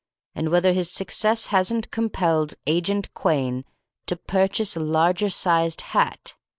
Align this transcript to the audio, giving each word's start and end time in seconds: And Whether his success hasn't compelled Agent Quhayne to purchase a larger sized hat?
And 0.33 0.49
Whether 0.49 0.73
his 0.73 0.89
success 0.89 1.45
hasn't 1.53 1.91
compelled 1.91 2.55
Agent 2.65 3.13
Quhayne 3.13 3.65
to 4.07 4.15
purchase 4.15 4.75
a 4.75 4.79
larger 4.79 5.29
sized 5.29 5.81
hat? 5.81 6.33